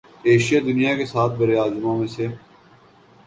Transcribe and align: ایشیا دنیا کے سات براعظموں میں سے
ایشیا 0.23 0.59
دنیا 0.65 0.95
کے 0.97 1.05
سات 1.05 1.31
براعظموں 1.31 1.97
میں 1.99 2.07
سے 2.07 2.27